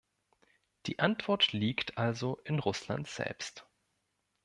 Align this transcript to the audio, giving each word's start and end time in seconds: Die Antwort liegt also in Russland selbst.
Die 0.87 0.97
Antwort 0.97 1.53
liegt 1.53 1.99
also 1.99 2.39
in 2.43 2.57
Russland 2.57 3.07
selbst. 3.07 3.67